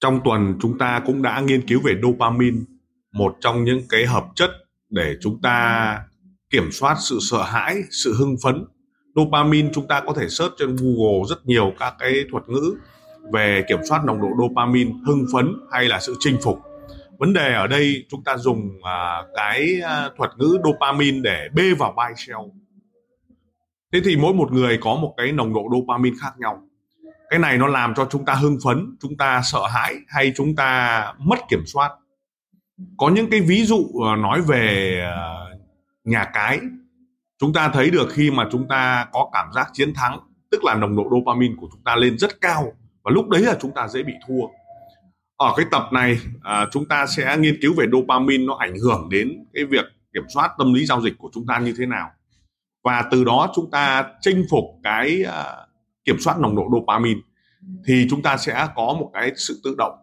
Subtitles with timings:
[0.00, 2.58] trong tuần chúng ta cũng đã nghiên cứu về dopamine,
[3.12, 4.50] một trong những cái hợp chất
[4.90, 5.98] để chúng ta
[6.50, 8.64] kiểm soát sự sợ hãi, sự hưng phấn.
[9.14, 12.74] Dopamine chúng ta có thể search trên google rất nhiều các cái thuật ngữ
[13.32, 16.58] về kiểm soát nồng độ dopamine, hưng phấn hay là sự chinh phục.
[17.18, 21.74] Vấn đề ở đây chúng ta dùng à, cái à, thuật ngữ dopamine để bê
[21.74, 22.38] vào vai shell
[23.92, 26.62] thế thì mỗi một người có một cái nồng độ dopamine khác nhau
[27.30, 30.56] cái này nó làm cho chúng ta hưng phấn chúng ta sợ hãi hay chúng
[30.56, 31.90] ta mất kiểm soát
[32.96, 34.96] có những cái ví dụ nói về
[36.04, 36.60] nhà cái
[37.38, 40.18] chúng ta thấy được khi mà chúng ta có cảm giác chiến thắng
[40.50, 42.72] tức là nồng độ dopamine của chúng ta lên rất cao
[43.02, 44.46] và lúc đấy là chúng ta dễ bị thua
[45.36, 49.08] ở cái tập này à, chúng ta sẽ nghiên cứu về dopamine nó ảnh hưởng
[49.10, 49.84] đến cái việc
[50.14, 52.10] kiểm soát tâm lý giao dịch của chúng ta như thế nào
[52.84, 55.24] và từ đó chúng ta chinh phục cái
[56.10, 57.20] kiểm soát nồng độ dopamine
[57.86, 59.98] thì chúng ta sẽ có một cái sự tự động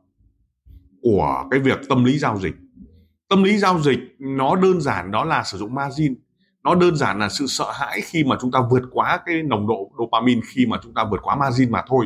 [1.02, 2.56] của cái việc tâm lý giao dịch.
[3.30, 6.16] Tâm lý giao dịch nó đơn giản đó là sử dụng margin.
[6.64, 9.68] Nó đơn giản là sự sợ hãi khi mà chúng ta vượt quá cái nồng
[9.68, 12.06] độ dopamine khi mà chúng ta vượt quá margin mà thôi.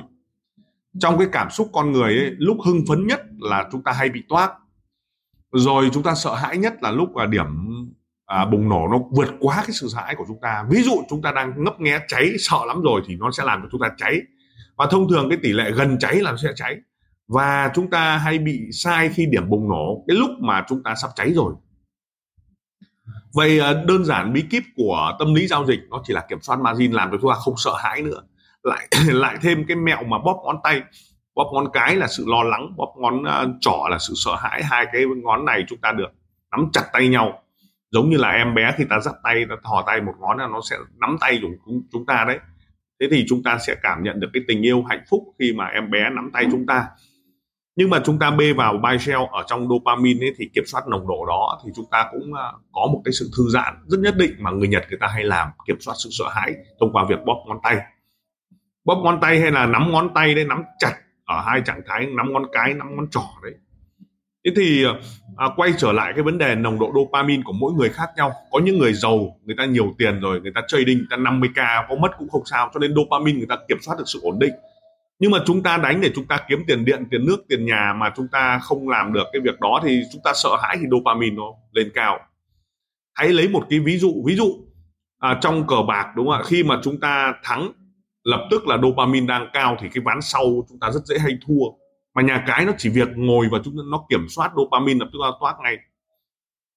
[1.00, 4.10] Trong cái cảm xúc con người ấy, lúc hưng phấn nhất là chúng ta hay
[4.10, 4.52] bị toác,
[5.52, 7.46] rồi chúng ta sợ hãi nhất là lúc là điểm
[8.32, 10.66] à, bùng nổ nó vượt quá cái sự sợ hãi của chúng ta.
[10.70, 13.62] Ví dụ chúng ta đang ngấp nghé cháy sợ lắm rồi thì nó sẽ làm
[13.62, 14.22] cho chúng ta cháy.
[14.76, 16.78] Và thông thường cái tỷ lệ gần cháy là nó sẽ cháy.
[17.28, 20.96] Và chúng ta hay bị sai khi điểm bùng nổ cái lúc mà chúng ta
[20.96, 21.54] sắp cháy rồi.
[23.34, 26.42] Vậy à, đơn giản bí kíp của tâm lý giao dịch nó chỉ là kiểm
[26.42, 28.22] soát margin làm cho chúng ta không sợ hãi nữa.
[28.64, 30.82] Lại lại thêm cái mẹo mà bóp ngón tay
[31.36, 34.64] bóp ngón cái là sự lo lắng bóp ngón à, trỏ là sự sợ hãi.
[34.64, 36.10] Hai cái ngón này chúng ta được
[36.52, 37.41] nắm chặt tay nhau
[37.92, 40.48] giống như là em bé khi ta dắt tay, ta thò tay một ngón là
[40.48, 42.40] nó sẽ nắm tay chúng chúng ta đấy.
[43.00, 45.66] Thế thì chúng ta sẽ cảm nhận được cái tình yêu hạnh phúc khi mà
[45.66, 46.88] em bé nắm tay chúng ta.
[47.76, 50.88] Nhưng mà chúng ta bê vào buy shell ở trong dopamine ấy thì kiểm soát
[50.88, 54.00] nồng độ đó thì chúng ta cũng à, có một cái sự thư giãn rất
[54.00, 56.94] nhất định mà người Nhật người ta hay làm, kiểm soát sự sợ hãi thông
[56.94, 57.78] qua việc bóp ngón tay.
[58.86, 60.94] Bóp ngón tay hay là nắm ngón tay đấy, nắm chặt
[61.26, 63.54] ở hai trạng thái, nắm ngón cái, nắm ngón trỏ đấy
[64.46, 64.86] thế thì
[65.38, 68.34] à, quay trở lại cái vấn đề nồng độ dopamine của mỗi người khác nhau.
[68.52, 71.86] Có những người giàu người ta nhiều tiền rồi người ta trading người ta 50k
[71.90, 74.40] có mất cũng không sao cho nên dopamine người ta kiểm soát được sự ổn
[74.40, 74.54] định.
[75.20, 77.94] Nhưng mà chúng ta đánh để chúng ta kiếm tiền điện tiền nước tiền nhà
[77.98, 80.86] mà chúng ta không làm được cái việc đó thì chúng ta sợ hãi thì
[80.92, 82.20] dopamine nó lên cao.
[83.14, 84.58] Hãy lấy một cái ví dụ ví dụ
[85.20, 86.44] à, trong cờ bạc đúng không ạ?
[86.46, 87.72] Khi mà chúng ta thắng
[88.24, 91.32] lập tức là dopamine đang cao thì cái ván sau chúng ta rất dễ hay
[91.48, 91.66] thua
[92.14, 95.20] mà nhà cái nó chỉ việc ngồi và chúng nó kiểm soát dopamine lập tức
[95.24, 95.78] ta toát ngay.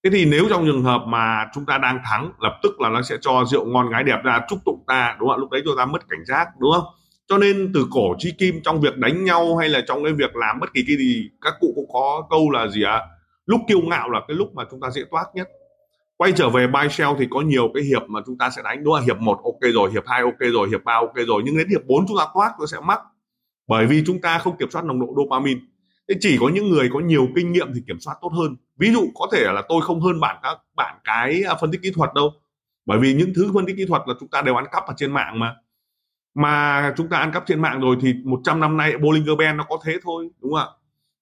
[0.05, 3.03] Thế thì nếu trong trường hợp mà chúng ta đang thắng, lập tức là nó
[3.03, 5.77] sẽ cho rượu ngon gái đẹp ra, chúc tụng ta, đúng không lúc đấy chúng
[5.77, 6.85] ta mất cảnh giác, đúng không?
[7.29, 10.37] Cho nên từ cổ chi kim trong việc đánh nhau hay là trong cái việc
[10.37, 12.93] làm bất kỳ cái gì, các cụ cũng có câu là gì ạ?
[12.93, 13.07] À?
[13.47, 15.49] lúc kiêu ngạo là cái lúc mà chúng ta dễ toát nhất.
[16.17, 18.85] Quay trở về buy sell thì có nhiều cái hiệp mà chúng ta sẽ đánh,
[18.85, 21.43] đúng là hiệp một ok rồi, hiệp hai ok rồi, hiệp ba ok rồi.
[21.45, 23.01] Nhưng đến hiệp 4 chúng ta toát, nó sẽ mắc
[23.67, 25.61] bởi vì chúng ta không kiểm soát nồng độ dopamine.
[26.09, 28.57] Thế chỉ có những người có nhiều kinh nghiệm thì kiểm soát tốt hơn.
[28.77, 31.83] Ví dụ có thể là tôi không hơn bạn các bạn cái à, phân tích
[31.83, 32.33] kỹ thuật đâu.
[32.87, 34.95] Bởi vì những thứ phân tích kỹ thuật là chúng ta đều ăn cắp ở
[34.97, 35.57] trên mạng mà.
[36.35, 39.65] Mà chúng ta ăn cắp trên mạng rồi thì 100 năm nay Bollinger Band nó
[39.69, 40.67] có thế thôi đúng không ạ?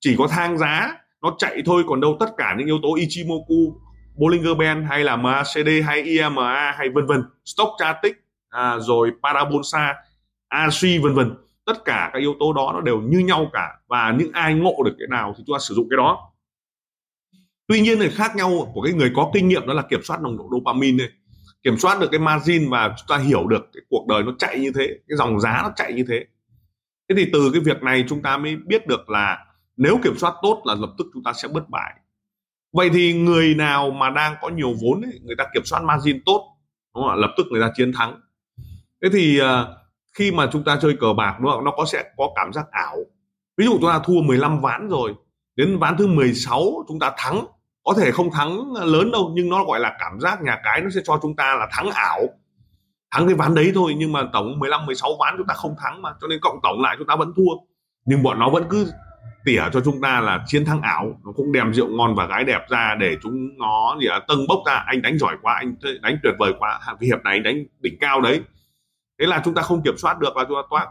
[0.01, 3.81] Chỉ có thang giá nó chạy thôi còn đâu tất cả những yếu tố Ichimoku
[4.15, 7.25] Bollinger Band hay là MACD hay EMA hay vân vân.
[7.45, 8.17] Stochastic
[8.49, 9.95] à, rồi Parabolsa
[10.49, 11.35] ASI vân vân
[11.67, 14.83] tất cả các yếu tố đó nó đều như nhau cả và những ai ngộ
[14.85, 16.33] được cái nào thì chúng ta sử dụng cái đó.
[17.67, 20.21] Tuy nhiên thì khác nhau của cái người có kinh nghiệm đó là kiểm soát
[20.23, 21.13] nồng độ dopamine này
[21.63, 24.59] kiểm soát được cái margin và chúng ta hiểu được cái cuộc đời nó chạy
[24.59, 26.25] như thế cái dòng giá nó chạy như thế.
[27.09, 29.47] Thế thì từ cái việc này chúng ta mới biết được là
[29.77, 31.95] nếu kiểm soát tốt là lập tức chúng ta sẽ bất bại.
[32.73, 36.23] Vậy thì người nào mà đang có nhiều vốn ấy, người ta kiểm soát margin
[36.27, 36.57] tốt
[36.95, 37.19] đúng không?
[37.19, 38.21] lập tức người ta chiến thắng.
[39.03, 39.47] Thế thì uh,
[40.19, 41.65] khi mà chúng ta chơi cờ bạc đúng không?
[41.65, 42.97] nó có sẽ có cảm giác ảo.
[43.57, 45.15] Ví dụ chúng ta thua 15 ván rồi
[45.57, 47.45] đến ván thứ 16 chúng ta thắng.
[47.85, 50.91] Có thể không thắng lớn đâu nhưng nó gọi là cảm giác nhà cái nó
[50.91, 52.21] sẽ cho chúng ta là thắng ảo.
[53.11, 56.03] Thắng cái ván đấy thôi nhưng mà tổng 15 16 ván chúng ta không thắng
[56.03, 57.53] mà cho nên cộng tổng lại chúng ta vẫn thua.
[58.05, 58.93] Nhưng bọn nó vẫn cứ
[59.45, 61.21] tỉa cho chúng ta là chiến thắng ảo.
[61.25, 64.47] Nó cũng đem rượu ngon và gái đẹp ra để chúng nó gì à, tâng
[64.49, 64.75] bốc ra.
[64.87, 66.81] Anh đánh giỏi quá anh đánh tuyệt vời quá.
[67.01, 68.41] Vì hiệp này anh đánh đỉnh cao đấy
[69.21, 70.87] thế là chúng ta không kiểm soát được và chúng ta toát.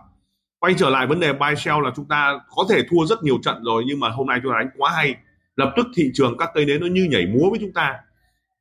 [0.59, 3.37] Quay trở lại vấn đề buy sell là chúng ta có thể thua rất nhiều
[3.43, 5.15] trận rồi, nhưng mà hôm nay chúng ta đánh quá hay.
[5.55, 7.99] Lập tức thị trường các cây nến nó như nhảy múa với chúng ta.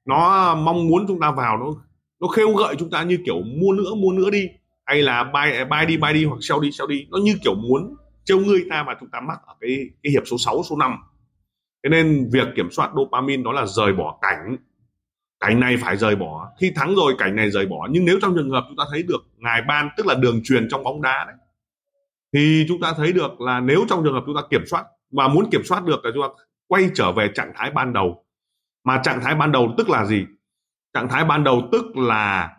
[0.04, 1.66] Nó ờ, mong muốn chúng ta vào, nó
[2.20, 4.48] nó khêu gợi chúng ta như kiểu mua nữa mua nữa đi.
[4.84, 7.06] Hay là buy ờ, buy đi buy đi hoặc sell đi sell đi.
[7.10, 10.22] Nó như kiểu muốn trêu ngươi ta mà chúng ta mắc ở cái cái hiệp
[10.26, 10.96] số 6 số 5
[11.84, 14.56] thế nên việc kiểm soát dopamine đó là rời bỏ cảnh
[15.40, 16.52] cảnh này phải rời bỏ.
[16.60, 17.88] Khi thắng rồi cảnh này rời bỏ.
[17.90, 20.68] Nhưng nếu trong trường hợp chúng ta thấy được ngài ban tức là đường truyền
[20.70, 21.36] trong bóng đá đấy
[22.32, 25.28] thì chúng ta thấy được là nếu trong trường hợp chúng ta kiểm soát và
[25.28, 28.24] muốn kiểm soát được là chúng ta quay trở về trạng thái ban đầu.
[28.84, 30.26] Mà trạng thái ban đầu tức là gì?
[30.94, 32.56] Trạng thái ban đầu tức là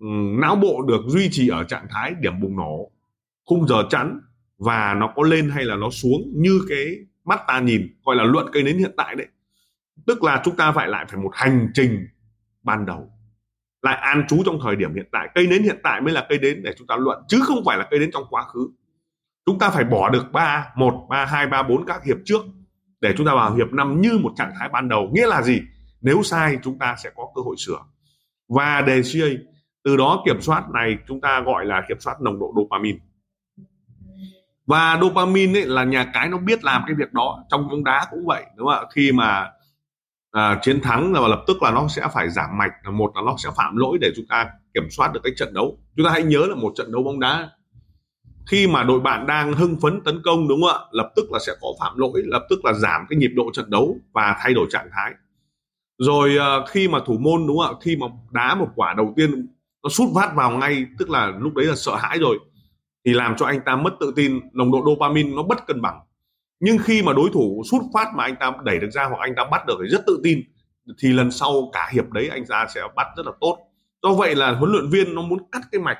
[0.00, 2.90] um, não bộ được duy trì ở trạng thái điểm bùng nổ
[3.44, 4.20] khung giờ chắn
[4.58, 8.24] và nó có lên hay là nó xuống như cái mắt ta nhìn gọi là
[8.24, 9.26] luận cây nến hiện tại đấy.
[10.06, 12.06] Tức là chúng ta phải lại phải một hành trình
[12.62, 13.10] ban đầu.
[13.82, 15.28] Lại an trú trong thời điểm hiện tại.
[15.34, 17.78] Cây nến hiện tại mới là cây nến để chúng ta luận, chứ không phải
[17.78, 18.68] là cây nến trong quá khứ.
[19.46, 22.40] Chúng ta phải bỏ được ba, một, ba, hai, ba, bốn các hiệp trước
[23.00, 25.10] để chúng ta vào hiệp năm như một trạng thái ban đầu.
[25.12, 25.60] Nghĩa là gì?
[26.00, 27.78] Nếu sai, chúng ta sẽ có cơ hội sửa.
[28.48, 29.26] Và đề CA
[29.84, 32.98] từ đó kiểm soát này chúng ta gọi là kiểm soát nồng độ dopamine.
[34.66, 38.06] Và dopamine ấy là nhà cái nó biết làm cái việc đó, trong bóng đá
[38.10, 38.90] cũng vậy, đúng không ạ?
[38.94, 39.50] Khi mà
[40.30, 42.72] à, chiến thắng là lập tức là nó sẽ phải giảm mạch.
[42.84, 45.54] Là một là nó sẽ phạm lỗi để chúng ta kiểm soát được cái trận
[45.54, 45.78] đấu.
[45.96, 47.50] Chúng ta hãy nhớ là một trận đấu bóng đá
[48.50, 50.86] khi mà đội bạn đang hưng phấn tấn công đúng không ạ?
[50.90, 53.70] Lập tức là sẽ có phạm lỗi lập tức là giảm cái nhịp độ trận
[53.70, 55.12] đấu và thay đổi trạng thái.
[55.98, 57.78] Rồi à, khi mà thủ môn đúng không ạ?
[57.80, 59.46] Khi mà đá một quả đầu tiên
[59.82, 62.38] nó sút phát vào ngay tức là lúc đấy là sợ hãi rồi
[63.04, 64.40] thì làm cho anh ta mất tự tin.
[64.52, 66.00] Nồng độ dopamine nó bất cân bằng
[66.60, 69.34] nhưng khi mà đối thủ sút phát mà anh ta đẩy được ra hoặc anh
[69.36, 70.40] ta bắt được thì rất tự tin,
[70.98, 73.58] thì lần sau cả hiệp đấy anh ta sẽ bắt rất là tốt.
[74.02, 75.98] Do vậy là huấn luyện viên nó muốn cắt cái mạch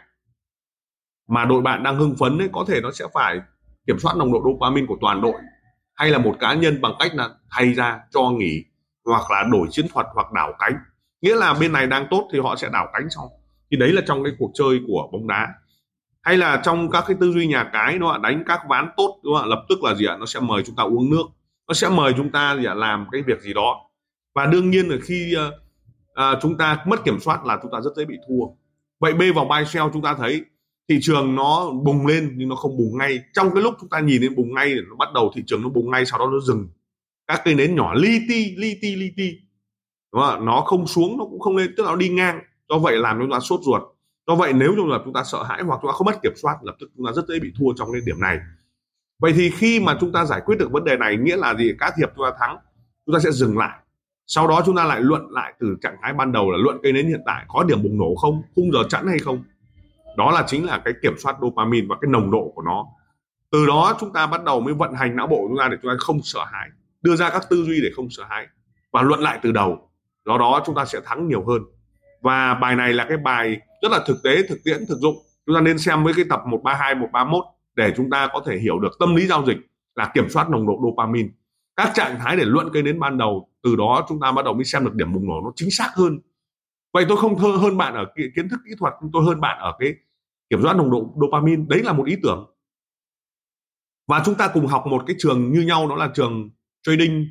[1.28, 3.40] mà đội bạn đang hưng phấn ấy, có thể nó sẽ phải
[3.86, 5.34] kiểm soát nồng độ dopamine của toàn đội
[5.94, 8.64] hay là một cá nhân bằng cách là thay ra cho nghỉ
[9.04, 10.74] hoặc là đổi chiến thuật hoặc đảo cánh.
[11.20, 13.30] Nghĩa là bên này đang tốt thì họ sẽ đảo cánh sau.
[13.70, 15.48] Thì đấy là trong cái cuộc chơi của bóng đá
[16.22, 19.34] hay là trong các cái tư duy nhà cái nó đánh các ván tốt đúng
[19.34, 19.46] không ạ?
[19.46, 20.16] Lập tức là gì ạ?
[20.20, 21.24] Nó sẽ mời chúng ta uống nước.
[21.68, 22.74] Nó sẽ mời chúng ta gì ạ?
[22.74, 23.80] Làm cái việc gì đó.
[24.34, 27.90] Và đương nhiên là khi uh, chúng ta mất kiểm soát là chúng ta rất
[27.96, 28.44] dễ bị thua.
[29.00, 30.44] Vậy b vào buy sell chúng ta thấy
[30.88, 33.18] thị trường nó bùng lên nhưng nó không bùng ngay.
[33.32, 35.68] Trong cái lúc chúng ta nhìn đến bùng ngay nó bắt đầu thị trường nó
[35.68, 36.68] bùng ngay sau đó nó dừng.
[37.26, 39.32] Các cây nến nhỏ li ti li ti li ti.
[40.12, 40.44] Đúng không?
[40.44, 42.40] nó không xuống nó cũng không lên tức là nó đi ngang.
[42.68, 43.82] Do vậy làm cho chúng ta sốt ruột
[44.30, 46.32] do vậy nếu trong trường chúng ta sợ hãi hoặc chúng ta không mất kiểm
[46.42, 48.38] soát lập tức chúng ta rất dễ bị thua trong cái điểm này
[49.20, 51.72] vậy thì khi mà chúng ta giải quyết được vấn đề này nghĩa là gì
[51.78, 52.56] cá thiệp chúng ta thắng
[53.06, 53.78] chúng ta sẽ dừng lại
[54.26, 56.92] sau đó chúng ta lại luận lại từ trạng thái ban đầu là luận cây
[56.92, 59.44] nến hiện tại có điểm bùng nổ không khung giờ chẵn hay không
[60.16, 62.86] đó là chính là cái kiểm soát dopamine và cái nồng độ của nó
[63.50, 65.90] từ đó chúng ta bắt đầu mới vận hành não bộ chúng ta để chúng
[65.90, 66.68] ta không sợ hãi
[67.02, 68.46] đưa ra các tư duy để không sợ hãi
[68.92, 69.90] và luận lại từ đầu
[70.26, 71.62] do đó chúng ta sẽ thắng nhiều hơn
[72.20, 75.16] và bài này là cái bài rất là thực tế, thực tiễn, thực dụng.
[75.46, 77.44] Chúng ta nên xem với cái tập 132 131
[77.74, 79.56] để chúng ta có thể hiểu được tâm lý giao dịch
[79.94, 81.28] là kiểm soát nồng độ dopamine.
[81.76, 84.54] Các trạng thái để luận cây đến ban đầu, từ đó chúng ta bắt đầu
[84.54, 86.18] mới xem được điểm bùng nổ nó chính xác hơn.
[86.92, 88.04] Vậy tôi không thơ hơn bạn ở
[88.36, 89.94] kiến thức kỹ thuật, tôi hơn bạn ở cái
[90.50, 91.62] kiểm soát nồng độ dopamine.
[91.68, 92.54] Đấy là một ý tưởng.
[94.08, 96.50] Và chúng ta cùng học một cái trường như nhau, đó là trường
[96.82, 97.26] trading.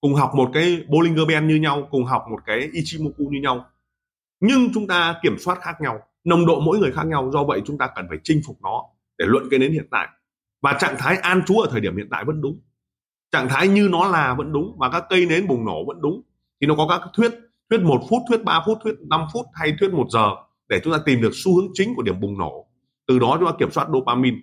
[0.00, 3.66] Cùng học một cái Bollinger Band như nhau, cùng học một cái Ichimoku như nhau
[4.42, 7.62] nhưng chúng ta kiểm soát khác nhau, nồng độ mỗi người khác nhau, do vậy
[7.64, 8.82] chúng ta cần phải chinh phục nó
[9.18, 10.08] để luận cái đến hiện tại.
[10.62, 12.60] Và trạng thái an trú ở thời điểm hiện tại vẫn đúng.
[13.32, 16.22] Trạng thái như nó là vẫn đúng và các cây nến bùng nổ vẫn đúng.
[16.60, 17.32] Thì nó có các thuyết
[17.70, 20.30] thuyết một phút, thuyết 3 phút, thuyết 5 phút hay thuyết một giờ
[20.68, 22.66] để chúng ta tìm được xu hướng chính của điểm bùng nổ.
[23.06, 24.36] Từ đó chúng ta kiểm soát dopamine.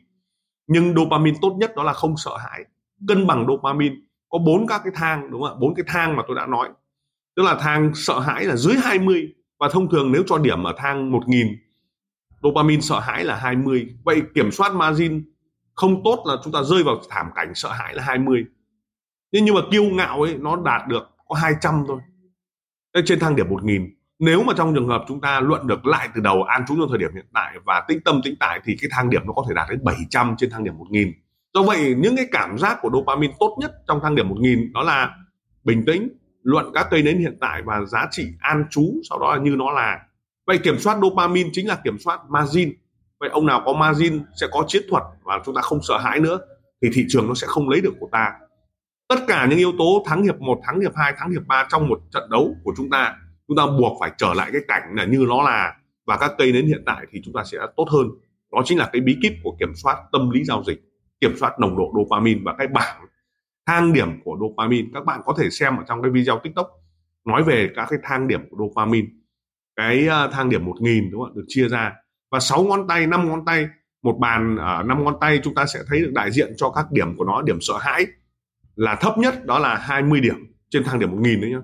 [0.68, 2.66] Nhưng dopamine tốt nhất đó là không sợ hãi.
[3.08, 3.96] Cân bằng dopamine.
[4.30, 5.60] Có bốn các cái thang, đúng không ạ?
[5.60, 6.70] Bốn cái thang mà tôi đã nói.
[7.36, 10.74] Tức là thang sợ hãi là dưới 20 và thông thường nếu cho điểm ở
[10.78, 11.48] thang 1000
[12.44, 15.24] dopamine sợ hãi là 20 vậy kiểm soát margin
[15.76, 18.46] không tốt là chúng ta rơi vào thảm cảnh sợ hãi là 20
[19.32, 22.00] nhưng nhưng mà kiêu ngạo ấy, nó đạt được có 200 thôi.
[23.06, 23.90] Trên thang điểm 1000
[24.20, 26.90] nếu mà trong trường hợp chúng ta luận được lại từ đầu an trú trong
[26.90, 29.44] thời điểm hiện tại và tĩnh tâm tĩnh tại thì cái thang điểm nó có
[29.48, 31.14] thể đạt đến 700 trên thang điểm 1000
[31.54, 34.84] do vậy, những cái cảm giác của dopamine tốt nhất trong thang điểm 1000 đó
[34.84, 35.16] là
[35.64, 36.10] bình tĩnh
[36.44, 39.56] luận các cây nến hiện tại và giá trị an trú sau đó là như
[39.56, 40.00] nó là.
[40.48, 42.74] Vậy kiểm soát dopamine chính là kiểm soát margin.
[43.20, 46.20] Vậy ông nào có margin sẽ có chiến thuật và chúng ta không sợ hãi
[46.20, 46.40] nữa
[46.82, 48.32] thì thị trường nó sẽ không lấy được của ta.
[49.08, 51.88] Tất cả những yếu tố thắng hiệp 1, thắng hiệp 2, thắng hiệp 3 trong
[51.88, 53.16] một trận đấu của chúng ta
[53.50, 56.52] chúng ta buộc phải trở lại cái cảnh là như nó là và các cây
[56.52, 58.08] nến hiện tại thì chúng ta sẽ tốt hơn.
[58.52, 60.82] Đó chính là cái bí kíp của kiểm soát tâm lý giao dịch
[61.22, 63.06] kiểm soát nồng độ dopamine và cái bảng
[63.70, 64.88] thang điểm của dopamine.
[64.94, 66.68] Các bạn có thể xem ở trong cái video tiktok
[67.26, 69.08] nói về các cái thang điểm của dopamine.
[69.76, 71.94] Cái ờ, thang điểm 1000 đúng không được chia ra.
[72.32, 73.68] Và sáu ngón tay, năm ngón tay,
[74.02, 76.92] một bàn ở năm ngón tay chúng ta sẽ thấy được đại diện cho các
[76.92, 78.06] điểm của nó, điểm sợ hãi
[78.76, 81.62] là thấp nhất đó là 20 điểm trên thang điểm 1000 đấy nhá.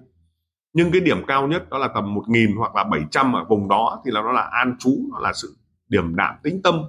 [0.74, 4.02] Nhưng cái điểm cao nhất đó là tầm 1000 hoặc là 700 ở vùng đó
[4.06, 5.58] thì là nó là an trú, nó là sự
[5.88, 6.82] điểm đạm, tĩnh tâm,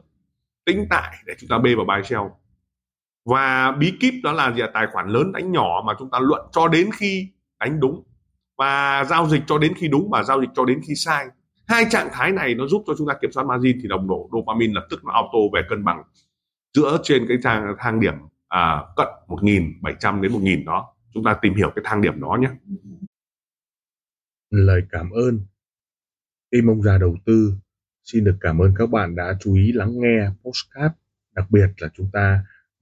[0.66, 2.30] tĩnh tại để chúng ta bê vào bài treo
[3.26, 6.46] và bí kíp đó là gì tài khoản lớn đánh nhỏ mà chúng ta luận
[6.52, 7.28] cho đến khi
[7.60, 8.02] đánh đúng.
[8.58, 11.26] Và giao dịch cho đến khi đúng và giao dịch cho đến khi sai.
[11.66, 14.30] Hai trạng thái này nó giúp cho chúng ta kiểm soát margin thì đồng độ
[14.32, 16.02] dopamine lập tức nó auto về cân bằng
[16.74, 18.14] giữa trên cái thang thang điểm
[18.48, 20.94] à, cận 1.700 đến 1.000 đó.
[21.14, 22.48] Chúng ta tìm hiểu cái thang điểm đó nhé.
[24.50, 25.40] Lời cảm ơn.
[26.50, 27.52] Tim ông già đầu tư
[28.04, 30.94] xin được cảm ơn các bạn đã chú ý lắng nghe postcard
[31.34, 32.44] đặc biệt là chúng ta